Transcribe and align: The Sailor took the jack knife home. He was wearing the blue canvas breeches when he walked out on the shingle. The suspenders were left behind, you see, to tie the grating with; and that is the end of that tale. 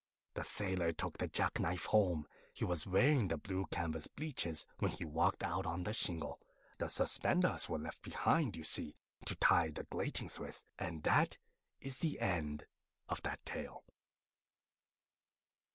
The 0.33 0.43
Sailor 0.43 0.91
took 0.93 1.19
the 1.19 1.27
jack 1.27 1.59
knife 1.59 1.85
home. 1.85 2.25
He 2.51 2.65
was 2.65 2.87
wearing 2.87 3.27
the 3.27 3.37
blue 3.37 3.67
canvas 3.69 4.07
breeches 4.07 4.65
when 4.79 4.89
he 4.89 5.05
walked 5.05 5.43
out 5.43 5.67
on 5.67 5.83
the 5.83 5.93
shingle. 5.93 6.39
The 6.79 6.87
suspenders 6.89 7.69
were 7.69 7.77
left 7.77 8.01
behind, 8.01 8.55
you 8.55 8.63
see, 8.63 8.95
to 9.27 9.35
tie 9.35 9.69
the 9.69 9.83
grating 9.83 10.31
with; 10.39 10.63
and 10.79 11.03
that 11.03 11.37
is 11.79 11.97
the 11.97 12.19
end 12.19 12.65
of 13.09 13.21
that 13.21 13.45
tale. 13.45 13.83